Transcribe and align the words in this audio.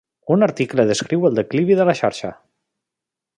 Un 0.35 0.45
article 0.45 0.85
descriu 0.91 1.27
el 1.29 1.37
declivi 1.41 1.79
de 1.81 1.87
la 1.91 1.95
xarxa. 2.01 2.33